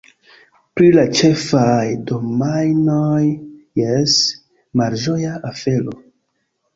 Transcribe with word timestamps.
Pri 0.77 0.87
la 0.93 1.01
ĉefaj 1.17 1.83
domajnoj, 2.11 3.21
jes, 3.81 4.15
malĝoja 4.83 5.35
afero. 5.51 5.95